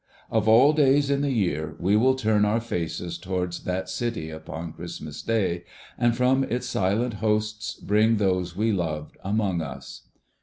Of 0.31 0.47
all 0.47 0.73
days 0.73 1.11
in 1.11 1.21
the 1.21 1.29
year, 1.29 1.75
we 1.79 1.95
will 1.95 2.15
turn 2.15 2.43
our 2.43 2.59
faces 2.59 3.19
towards 3.19 3.65
that 3.65 3.87
City 3.87 4.31
upon 4.31 4.73
Christmas 4.73 5.21
Day, 5.21 5.63
and 5.95 6.17
from 6.17 6.43
its 6.45 6.65
silent 6.65 7.13
hosts 7.21 7.75
bring 7.75 8.17
those 8.17 8.55
we 8.55 8.71
loved, 8.71 9.15
among 9.23 9.61
us. 9.61 10.07